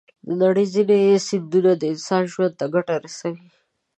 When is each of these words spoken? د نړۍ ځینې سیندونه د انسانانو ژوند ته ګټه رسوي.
د 0.27 0.29
نړۍ 0.43 0.65
ځینې 0.73 0.99
سیندونه 1.27 1.71
د 1.77 1.83
انسانانو 1.93 2.31
ژوند 2.33 2.53
ته 2.59 2.65
ګټه 2.73 2.95
رسوي. 3.03 3.45